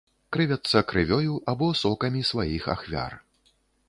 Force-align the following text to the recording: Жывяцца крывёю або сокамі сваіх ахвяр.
Жывяцца 0.35 0.79
крывёю 0.91 1.35
або 1.53 1.67
сокамі 1.81 2.21
сваіх 2.31 2.63
ахвяр. 2.75 3.13